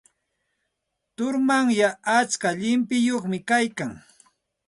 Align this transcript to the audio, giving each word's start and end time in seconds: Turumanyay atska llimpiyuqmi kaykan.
Turumanyay 1.15 1.95
atska 2.17 2.49
llimpiyuqmi 2.59 3.37
kaykan. 3.49 3.91